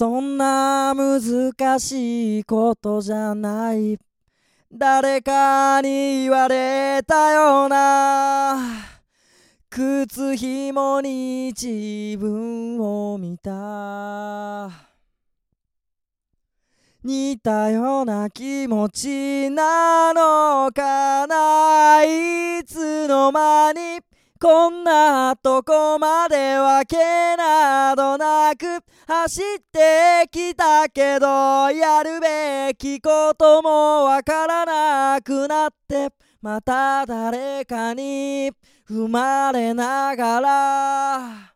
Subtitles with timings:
[0.00, 3.98] そんな難しいことじゃない。
[4.72, 8.56] 誰かに言われたような。
[9.68, 14.70] 靴ひもに自分を見た。
[17.04, 22.02] 似たような気持ちなのかな。
[22.04, 24.00] いつの間に
[24.42, 26.96] こんなとこまでわけ
[27.36, 28.64] などなく
[29.06, 31.26] 走ってきたけど
[31.70, 36.08] やるべきこともわからなくなって
[36.40, 38.50] また誰かに
[38.88, 41.49] 生まれながら。